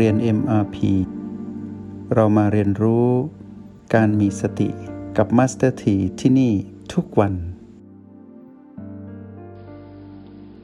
[0.00, 0.76] เรียน MRP
[2.14, 3.08] เรามาเรียนรู้
[3.94, 4.68] การมีสติ
[5.16, 6.52] กับ Master T ที่ที่นี่
[6.92, 7.34] ทุกวัน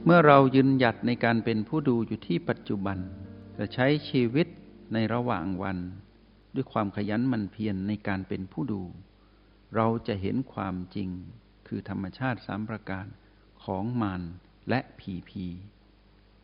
[0.05, 2.97] เมื่อเรายืนหยัดในการเป็นผู้ดูอยู่ที่ปัจจุบัน
[3.57, 4.47] จะใช้ชีวิต
[4.93, 5.77] ในระหว่างวัน
[6.55, 8.81] ด้วยความขยันหมั่นเพียรในการเป็นผู้ดู
[9.75, 11.09] เราจะเห็นความจริง
[11.67, 13.05] คือธรรมชาติสามประการ
[13.63, 14.21] ของมาร
[14.69, 15.45] และผีผี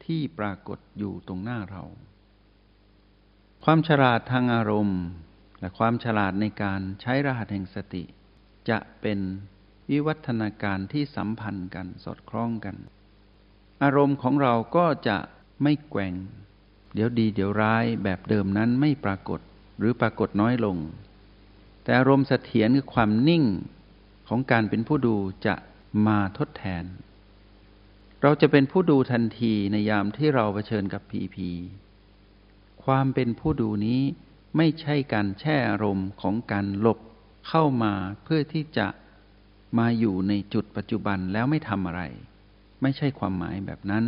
[0.03, 1.85] ที่ปรากฏอยู่ตรงหน้าเรา
[3.69, 5.01] ความฉลาดทางอารมณ์
[5.59, 8.03] และความฉลาดในการใช้รหัสแห่งสติ
[8.69, 9.19] จะเป็น
[9.89, 12.75] วิวัฒนาการที่สัมพันธ์กันสอดคล้องกัน
[13.83, 15.17] อารมณ์ของเราก็จะ
[15.63, 16.13] ไม่แกว่ง
[16.93, 19.39] เดี๋ยวดีเดี๋ยวร้ายแบบเดิมนั้นไม่ปรากฏ
[19.79, 20.77] หรือปรากฏน้อยลง
[21.83, 23.43] แต่อารมณ์เสถียรคือความนิ่ง
[24.27, 25.15] ของการเป็นผู้ดู
[25.45, 25.55] จะ
[26.07, 26.83] มาทดแทน
[28.21, 31.51] เราจะเป็นผู้ดูทันทีในยามที่เราเผชิญกับผีผี
[32.87, 34.01] ความเป็นผู้ดูนี้
[34.57, 36.99] ไม่ใช่การแช่อารมณ์ของการหลบ
[37.47, 37.93] เข้ามา
[38.23, 38.87] เพื่อที่จะ
[39.77, 42.01] มาอยู่ในจุดปัจจุบันแล้วไม่ทำอะไร
[42.81, 44.05] ไม่ใช่ความหมายแบบนั้น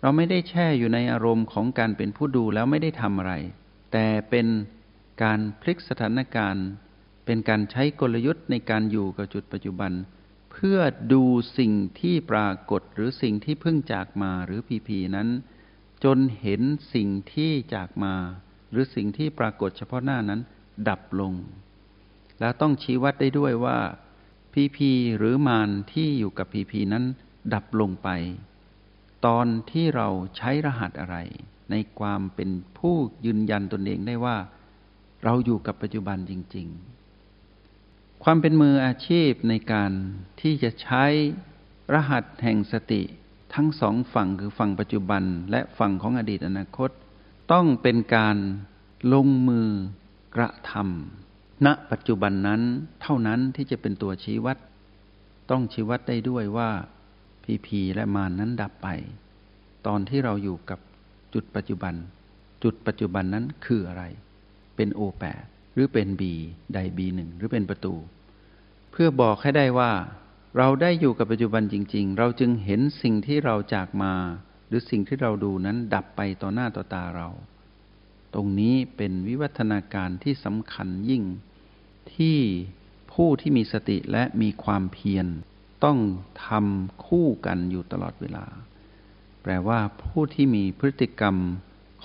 [0.00, 3.34] เราไม่ได้แช่อยู่ในอารมณ์ของการเป็นผู้ดูแล้วไม่ได้ทำอะไร
[3.92, 4.46] แต่เป็น
[5.22, 6.66] การพลิกสถานการณ์
[7.24, 9.92] เป็นการใช้กลยุทธ์ในการอยู่กับจุดปัจจุบัน
[10.52, 10.78] เพื่อ
[11.12, 11.24] ดู
[11.58, 15.28] สิ่งที่ปรากฏหรือสิ่งที่เพิ่งจากมาหรือพีพีนั้น
[16.04, 16.62] จนเห็น
[16.94, 18.14] สิ่งที่จากมา
[18.70, 20.40] หรือสิ่งที่ปรากฏเฉพาะหน้านั้น
[20.88, 21.34] ดับลง
[22.40, 23.78] แล้วต้องชี้วัดได้ด้วยว่า
[24.52, 27.04] พีพีหรือมารที่อยู่กับพีพีนั้น
[27.54, 28.08] ดับลงไป
[29.26, 31.16] ตอนที่เราใช้รหัสอะไร
[31.70, 32.96] ในความเป็นผู้
[33.26, 34.36] ยืนยันตนเองได้ว่า
[35.24, 36.66] เราอยู่กับปัจจุบันจริง
[37.44, 39.92] ๆ ความเป็นมืออาชีพในการ
[40.40, 41.04] ที่จะใช้
[41.94, 43.02] รหัสแห่งสติ
[43.54, 46.90] ทั้งสองฝั่งคือฝั่งปัจจุบันและฝั่งของอดีตอนาคต
[47.52, 48.36] ต้องเป็นการ
[49.12, 49.68] ลงมือ
[50.36, 52.60] กระทำณปัจจุบันนั้น
[53.02, 54.56] เท่านั้นที่จะเป็นตัวชี้วัด
[55.50, 56.70] ต้องชี้วัดได้ด้วยว่า
[57.44, 58.88] พีพีและมานนั้นดับไป
[59.86, 60.80] ตอนที่เราอยู่กับ
[61.34, 61.94] จุดปัจจุบัน
[62.62, 64.04] จุดปัจจุบันนั้นคืออะไร
[64.76, 65.44] เป็นโอแปด
[65.78, 66.34] รือเป็นบี
[66.74, 67.94] ใดบีหนึ่งหรือเป็นประตู
[68.90, 69.90] เพื่อบอกให้ได้ว่า
[70.56, 74.14] เราได้อยู่กับปัจจุบันจริง ๆ เราจึงเห็นสิ่งที่เราจากมา
[74.68, 77.28] หรือสิ่งที่เราดูนั้นดับไปต่อหน้าต่อตาเรา
[78.34, 81.24] ตรงนี้เป็นวิวัฒนาการที่สำคัญยิ่ง
[82.14, 82.38] ที่
[83.12, 85.26] ผู้ที่มีสติและมีความเพียร
[85.84, 85.98] ต้อง
[86.46, 88.46] ทำคู่กันอยู่ตลอดเวลา
[89.42, 91.36] แปลว่าผู้ที่มีพฤติกรรม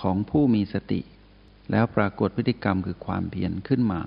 [0.00, 1.00] ของผู้มีสติ
[1.70, 4.02] แล้วปรากฏพฤติกรรมคือความเพียรขึ้นมา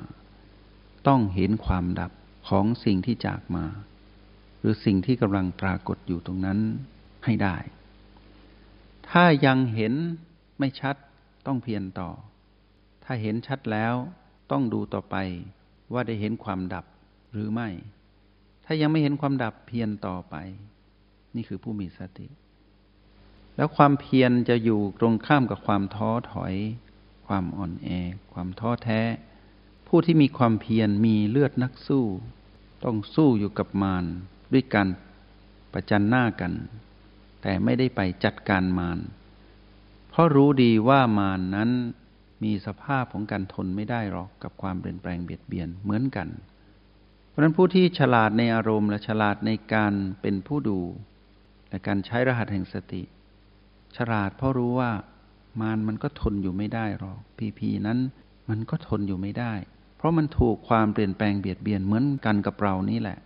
[1.07, 2.11] ต้องเห็นความดับ
[2.47, 3.65] ของสิ่งที่จากมา
[4.67, 6.59] รือสิ่งที่กำลังปรากฏอยู่ตรงนั้น
[7.25, 7.55] ให้ได้
[9.09, 9.93] ถ้ายังเห็น
[10.59, 10.95] ไม่ชัด
[11.45, 12.09] ต้องเพียรต่อ
[13.03, 13.93] ถ้าเห็นชัดแล้ว
[14.51, 15.15] ต้องดูต่อไป
[15.93, 16.85] ว่าได้เห็นความดับ
[17.31, 17.69] หรือไม่
[18.65, 20.35] ถ้ายังไม่เห็นความดับเพียรต่อไป
[21.35, 22.27] นี่คือผู้มีสติ
[23.55, 26.55] แล้วความเพียรจะอยู่ตรงข้ามกับความท้อถอย
[27.27, 27.89] ความอ่อนแอ
[28.33, 29.01] ความท้อแท้
[29.87, 32.05] ผู้ที่มีความเพียรมีเลือดนักสู้
[32.83, 34.05] ต้องสู้อยู่กับมาร
[34.53, 34.87] ด้วยการ
[35.73, 36.53] ประจันหน้ากัน
[37.41, 38.99] แต่ไม่ได้ไปจัดการมาร
[40.09, 41.69] เพราะรู้ดีว่ามารนนั้น
[42.43, 46.27] มีสภาพของการทนไม่ได้หรอกกับความเปลี่ยนแปลงเบียดเบียนเหมือนกัน
[47.29, 50.79] เพราะนั้นผู้ที่ฉลาดในอารมณ์และฉลาดในการเป็นผู้ดู
[51.69, 53.03] และการใช้รหัสแห่งสติ
[53.97, 54.91] ฉลาดเพราะรู้ว่า
[55.61, 57.99] มารมันก็ทนอยู่ไม่ได้หรอกพีพีนั้น
[58.49, 59.53] มันก็ทนอยู่ไม่ได้
[59.97, 63.17] เพราะมันถูกความเปลี่ยนแปลงเบียดเบียนเหมือนกันกับเรานี่แหละ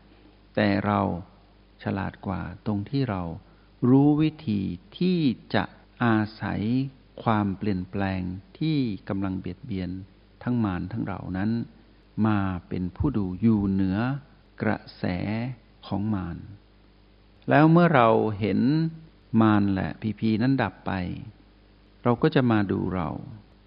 [0.55, 0.99] แต่เรา
[1.83, 3.21] ฉลาดกว่าตรงที่เรา
[3.89, 4.61] รู้วิธี
[4.97, 5.19] ที่
[5.55, 5.63] จะ
[6.03, 6.61] อาศัย
[7.23, 8.21] ความเปลี่ยนแปลง
[8.59, 8.77] ที่
[9.09, 9.89] กำลังเบียดเบียน
[10.43, 11.51] ทั้งมารทั้งเรานั้น
[12.27, 13.97] มาเป็นผู้ดูอยู่เหนือ
[14.61, 15.05] กระแส
[15.87, 16.37] ของมาร
[17.49, 18.09] แล้วเมื่อเรา
[18.39, 18.59] เห็น
[19.41, 20.91] มารแหละพีพีนั้นดับไป
[22.03, 23.09] เราก็จะมาดูเรา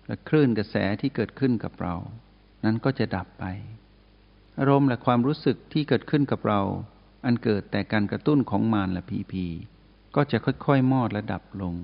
[0.06, 1.96] และคลื่นกระแสที่เกิดขึ้นกับเรา
[2.64, 3.44] นั้นก็จะดับไป
[4.58, 6.60] อารมณ์และความรู้สึกที่เกิดขึ้นกับเรา
[7.24, 9.46] อันเกิดแต่การกระตุ้นของมารและพีพี
[10.14, 11.74] ก็จะค่อยๆ มอดและดับลง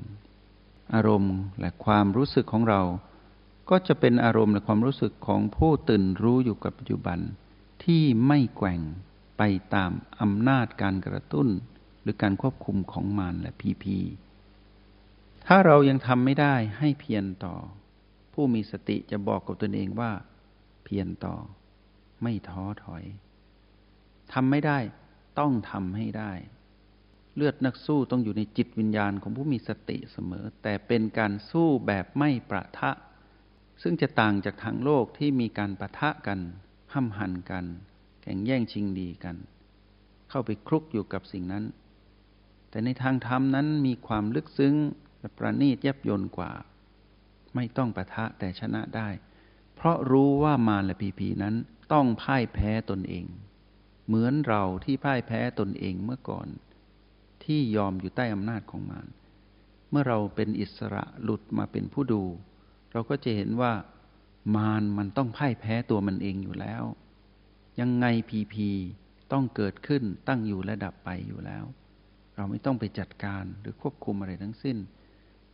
[0.94, 2.82] อารมณ์และความรู้สึกของเรา
[3.70, 7.18] ก็จะเป็นอารมณ์และความรู้สึกของผู้ตื่นรู้อยู่กับปัจจุบัน
[7.84, 8.80] ที่ไม่แกว่ง
[9.38, 9.42] ไป
[9.74, 9.90] ตาม
[10.20, 11.48] อำนาจการกระตุ้น
[12.02, 13.98] หรือการควบคุมของมารและพีพี
[15.46, 17.54] ถ้าเรายังทำไม่ได้ให้เพียรต่อ
[18.32, 20.12] ผู้มีสติจะบอกกับตนเองว่า
[20.84, 21.34] เพียรต่อ
[22.22, 23.04] ไม่ท้อถอย
[24.32, 24.78] ทำไม่ได้
[25.38, 26.32] ต้องทำให้ได้
[27.34, 32.90] เลือดนักสู้ต้องอยู่ในจิตวิญญาณของผู้มีสติเสมอ แต่เป็นการสู้แบบไม่ประทะ
[33.82, 36.40] ซึ่งจะต่างจากทางโลกที่มีการประทะกัน
[36.92, 37.64] ห้ำหันกัน
[38.22, 39.36] แข่งแย่งชิงดีกัน
[40.30, 41.64] เข้าไปคลุกอยู่กับสิ่งนั้น
[42.70, 44.74] แต่ในทางธรรมนั้นมีความลึกซึ้ง
[45.20, 46.52] และประณีตยับยนกว่า
[47.54, 49.08] ไม่ต้องประทะแต่ชนะได้
[49.82, 51.54] เพราะรู้ว่ามารและพีพีนั้น
[51.92, 53.26] ต้องพ่ายแพ้ตนเอง
[54.06, 56.48] เหมือนเราที่พ่ายแพ้ตนเองเมื่อก่อน
[57.44, 59.06] ที่ยอมอยู่ใต้อำนาจของมาร
[59.90, 62.22] เมื่อเราเป็นอิสระหลุดมาเป็นผู้ดู
[62.92, 63.72] เราก็จะเห็นว่า
[64.56, 66.84] มารมันต้องพ่ายแพ้ตัวมันเองอยู่แล้ว
[67.80, 68.68] ยังไงพีพี
[69.32, 71.64] ต้องเกิดขึ้นตั้งอยู่และดับไปอยู่แล้ว
[72.36, 74.76] เราไม่ต้องไปจัดการหรือควบคุมอะไรทั้งสิ้น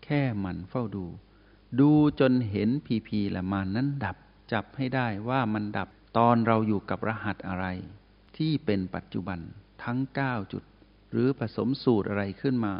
[0.04, 1.06] แค่หมั่นเฝ้าดู
[1.80, 1.90] ดู
[2.20, 4.16] จนเห็นพีพีและมานนั้นดับ
[4.52, 7.66] จับให้ได้ว่ามันดับตอนเราอยู่กับรหัสอะไร
[8.36, 9.38] ที่เป็นปัจจุบัน
[9.84, 10.62] ทั้ง 9 จุด
[11.10, 12.74] หรือผสมสูตรอะไรขึ้นมา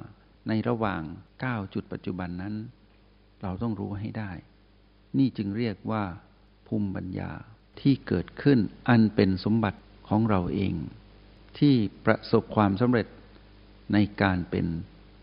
[0.49, 1.03] ในระหว่าง
[1.39, 2.55] 9 จุดปัจจุบันนั้น
[3.43, 4.33] เราต้องรู้ให้ได้
[5.19, 6.05] นี่จึงเรียกว่า
[6.67, 7.31] ภูมิปัญญา
[7.81, 10.75] ที่เกิดขึ้นอันเป็นสมบัติของเราเอง
[11.59, 11.75] ที่
[12.07, 13.07] ประสบความสำเร็จ
[13.93, 14.67] ในการเป็น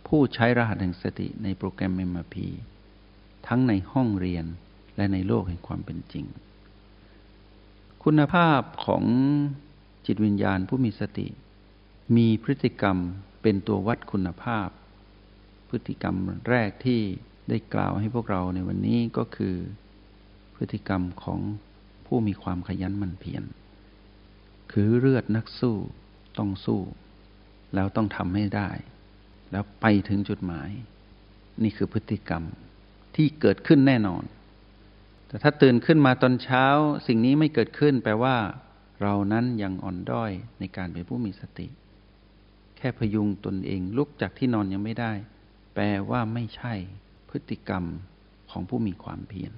[0.07, 2.35] ผู้ใช้รหัสแห่งสติในโปรแกรม MRP
[3.47, 4.45] ทั้งในห้องเรียน
[4.95, 6.25] และในโลกแห่งความเป็นจริง
[8.03, 9.03] คุณภาพของ
[10.05, 11.27] จิตวิญญาณผู้มีสติ
[12.17, 12.97] มีพฤติกรรม
[13.41, 14.69] เป็นตัววัดคุณภาพ
[15.69, 16.15] พฤติกรรม
[16.49, 17.01] แรกที่
[17.49, 19.55] ได้กล่าวให้พวกเราในวันนี้ก็คือ
[20.55, 21.39] พฤติกรรมของ
[22.05, 23.43] ผู้มีความขยันหมั่นเพียร
[24.71, 25.77] คือเลือดนักสู้
[26.37, 26.81] ต้องสู้
[27.75, 28.69] แล้วต้องทำให้ได้
[29.51, 30.69] แล้วไปถึงจุดหมาย
[31.63, 32.43] นี่คือพฤติกรรม
[33.15, 34.23] ที่เกิดขึ้นแน่นอน
[35.27, 36.65] แต่ถ้าตื่นขึ้นมาตอนเช้า
[37.07, 38.37] สิ่งนี้ไม่เกิดขึ้น แปลว่า
[39.01, 41.67] เรานั้นยังอ่อนด้อยในการเป็นผู้มีสติ
[42.77, 45.13] แค่พยุงตนเองลุกจากที่นอนยังไม่ได้
[45.73, 46.73] แปลว่าไม่ใช่
[47.29, 47.83] พฤติกรรม
[48.51, 49.53] ของผู้มีความเพียร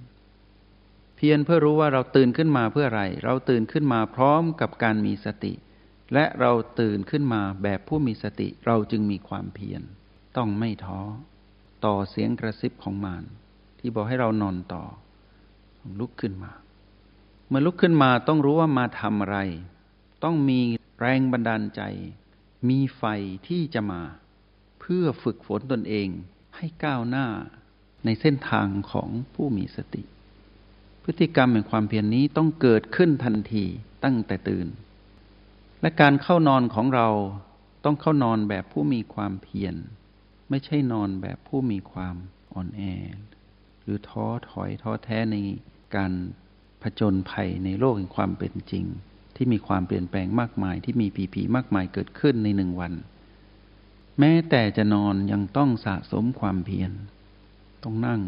[1.16, 5.54] เพียรเพื่อรู้ว่าเราตื่นขึ้นมาเพื่ออะไร เราตื่นขึ้นมาพร้อมกับการมีสติ
[6.14, 9.82] และเราตื่นขึ้นมาแบบผู้มีสติ เราจึงมีความเพียร
[10.38, 11.02] ต้องไม่ท้อ
[11.86, 13.24] ต่อเสียงกระซิบของมาร
[13.88, 14.84] ที่บอกให้เรานอนต่อ
[16.00, 16.52] ลุกขึ้นมา
[17.48, 19.38] เมื่อลุกขึ้นมาต้องรู้ว่ามาทำอะไร
[20.24, 20.60] ต้องมี
[21.00, 21.82] แรงบันดาลใจ
[22.70, 23.04] มีไฟ
[23.48, 24.02] ที่จะมา
[24.80, 26.10] เพื่อฝึกฝนตนเอง
[26.56, 27.28] ให้ก้าวหน้า
[28.06, 30.04] ในเส้นทางของผู้มีสติ
[31.04, 33.66] พฤติกรรมแห่งความเพียรนนี้ต้องเกิดขึ้นทันที
[34.04, 34.68] ตั้งแต่ตื่น
[35.82, 37.10] และการเข้านอนของเรา
[37.84, 39.76] ต้องเข้านอนแบบผู้มีความเพียร
[40.50, 42.16] ไม่ใช่นอนแบบผู้มีความ
[42.54, 42.84] อ่อนแอ
[43.86, 45.36] หรือท้อถอยท้อแท้ใน
[45.96, 46.12] การ
[46.82, 48.86] ผจญภัยในโลกแห่งความเป็นจริง
[49.36, 52.94] ที่มีความเปลี่ยนแปลงมากมาย ที่มีผีผีมากมายเกิดขึ้นในหนึ่งวัน
[54.20, 56.92] แม้แต่จะนอนยังต้องสะสมความเพียร
[57.84, 58.22] ต้องนั่ง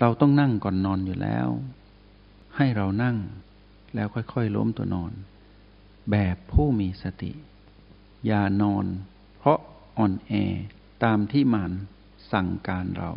[0.00, 1.48] เราต้องนั่งก่อนนอนอยู่แล้ว
[2.56, 3.16] ให้เรานั่ง
[3.94, 5.12] แล้วค่อยๆล้มตัวนอน
[6.10, 7.32] แบบผู้มีสติ
[8.26, 8.86] อย่านอน
[9.38, 9.58] เพราะ
[9.98, 10.32] อ่อนแอ
[11.04, 11.70] ตามที่มัน
[12.32, 13.10] สั่งการเรา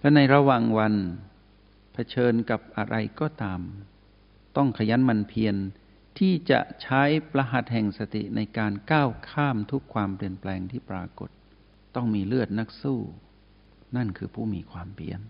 [0.00, 0.94] และในระหว่างวัน
[1.92, 3.60] เผชิญกับอะไรก็ตาม
[4.56, 5.56] ต้องขยันมันเพียร
[6.18, 7.02] ที่จะใช้
[7.32, 11.30] ประหัตแห่งสติในการก้าวข้ามทุกความเปลี่ยนแปลงที่ปรากฏ
[11.94, 13.00] ต้องมีเลือดนักสู้
[13.96, 15.20] นั่นคือผู้มีความเพียร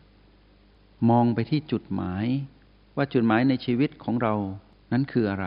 [1.10, 2.26] มองไปที่จุดหมาย
[2.96, 4.34] ว่าจุดหมายในชีวิตของเรา
[4.92, 5.46] นั้นคืออะไร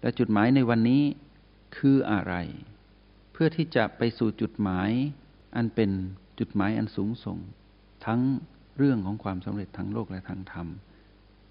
[0.00, 1.02] และจุดหมายในวันนี้
[1.76, 2.34] คืออะไร
[3.32, 4.90] เพื่อที่จะไปสู่จุดหมาย
[5.56, 5.90] อันเป็น
[6.38, 7.38] จุดหมายอันสูงส่ง
[8.06, 8.20] ทั้ง
[8.76, 10.68] เรื่องของความสำเร็จทางโลกและทางธรรม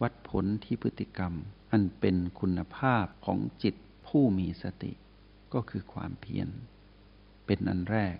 [0.02, 1.34] วัดผลที่พฤติกรรม
[1.72, 3.76] อันเป็นคุณภาพของจิต
[4.08, 4.92] ผู้มีสติ
[5.54, 6.50] ก็คือความเพียร
[7.46, 8.16] เป็นอันแรก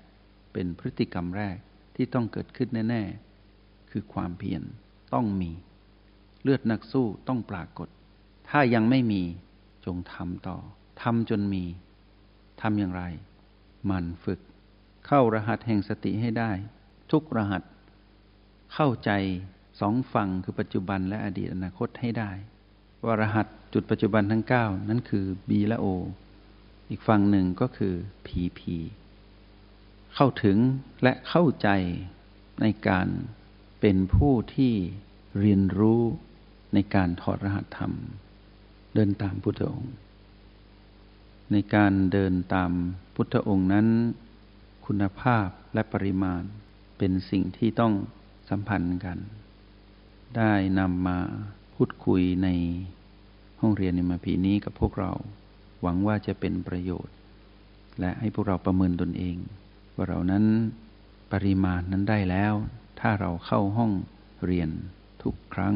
[0.54, 1.58] เป็นพฤติกรรมแรก
[1.96, 3.04] ที่ต้องเกิดขึ้นแน่
[3.48, 4.62] ๆ คือความเพียร
[5.14, 5.52] ต้องมี
[6.42, 7.90] เลือดนักสู้ต้องปรากฏ
[8.50, 9.22] ถ้ายังไม่มี
[9.86, 10.58] จงทำต่อ
[11.02, 11.64] ทำจนมี
[12.62, 13.04] ทำอย่างไร
[13.90, 14.40] มันฝึก
[15.06, 16.52] เข้ารหัสแห่งสติให้ได้
[17.12, 17.62] ทุกรหัส
[18.74, 19.12] เข้าใจ
[19.80, 22.32] สองฝั่งคือปัจจุบันและอดีตอนาคตให้ได้
[23.04, 25.88] ว่ารหัสจุดปัจจุบันทั้งเก้านั้นคือ B และ O
[26.90, 27.94] อีกฝั่งหนึ่งก็คือ
[28.28, 28.62] PP
[30.16, 30.58] เข้าถึง
[31.04, 31.70] และเข้าใจ
[32.62, 33.08] ในการ
[33.82, 34.74] เป็นผู้ที่
[35.40, 36.02] เรียนรู้
[36.74, 37.94] ในการถอดรหัสธรรม
[38.96, 39.94] เดินตามพุทธองค์
[41.52, 42.72] ในการเดินตาม
[43.16, 43.88] พุทธองค์นั้น
[44.86, 46.44] คุณภาพและปริมาณ
[46.98, 47.94] เป็นสิ่งที่ต้อง
[48.50, 49.18] สัมพันธ์กัน
[50.38, 51.18] ได้นำมา
[51.74, 52.48] พูดคุยใน
[53.62, 55.12] ห้องเรียนในมาพีนี้กับพวกเรา
[55.82, 57.16] หวังว่าจะเป็นประโยชน์
[58.00, 59.38] และให้พวกเราประเมินตนเอง
[59.96, 60.44] ว่าเรานั้น
[61.32, 62.54] ปริมาณนั้นได้แล้ว
[63.00, 63.92] ถ้าเราเข้าห้อง
[64.46, 64.70] เรียน
[65.24, 65.76] ทุกครั้ง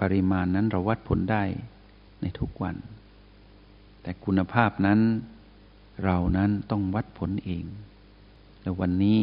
[0.00, 1.42] ปริมาณนั้นเราวัดผลได้
[2.20, 2.76] ในทุกวัน
[4.02, 5.00] แต่คุณภาพนั้น
[6.04, 7.64] เรานั้นต้องวัดผลเอง
[8.62, 9.20] และวันนี้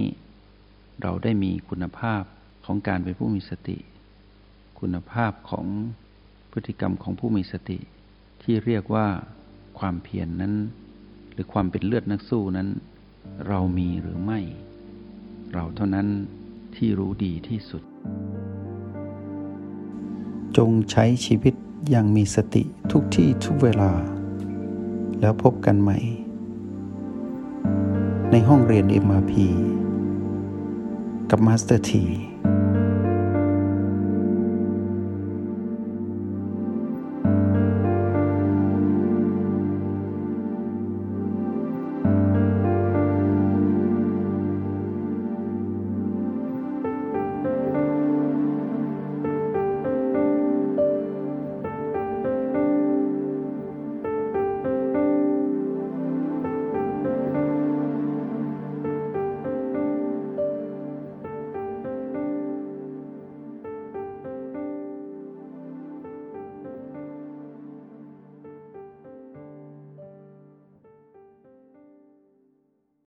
[1.01, 2.23] เราได้มีคุณภาพ
[2.65, 3.77] ของการเป็นผู้มีสติ
[4.79, 5.65] คุณภาพของ
[6.51, 7.79] พฤติกรรมของผู้มีสติ
[8.41, 9.07] ที่เรียกว่า
[9.79, 10.53] ความเพียรนนั้น
[11.31, 12.69] หรือความเป็นเลือดนักสู้นั้น
[13.47, 14.39] เรามีหรือไม่
[15.53, 16.07] เราเท่านั้น
[16.75, 17.83] ที่รู้ดีที่สุด
[20.57, 21.53] จงใช้ชีวิต
[21.89, 23.91] อย่างมีสติทุกที่ทุกเวลา
[25.19, 25.97] แล้วพบกันใหม่
[28.31, 29.33] ในห้องเรียน MRP
[31.31, 32.30] กับมาสเตอร์ที